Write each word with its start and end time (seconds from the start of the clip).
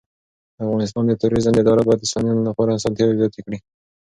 د 0.55 0.57
افغانستان 0.65 1.03
د 1.07 1.13
توریزم 1.21 1.53
اداره 1.61 1.81
باید 1.85 1.99
د 2.01 2.05
سېلانیانو 2.11 2.47
لپاره 2.49 2.75
اسانتیاوې 2.77 3.19
زیاتې 3.19 3.39
کړي. 3.45 3.59